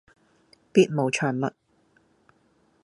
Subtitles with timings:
[0.73, 1.53] 別無長物